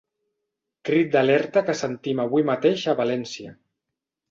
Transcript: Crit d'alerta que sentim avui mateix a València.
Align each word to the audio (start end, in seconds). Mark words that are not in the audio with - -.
Crit 0.89 1.11
d'alerta 1.15 1.63
que 1.67 1.77
sentim 1.83 2.23
avui 2.25 2.47
mateix 2.51 2.89
a 2.95 2.99
València. 3.05 3.57